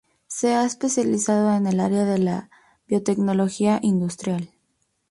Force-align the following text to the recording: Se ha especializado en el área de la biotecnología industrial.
Se 0.25 0.55
ha 0.55 0.65
especializado 0.65 1.53
en 1.53 1.67
el 1.67 1.79
área 1.79 2.05
de 2.05 2.17
la 2.17 2.49
biotecnología 2.87 3.77
industrial. 3.83 4.49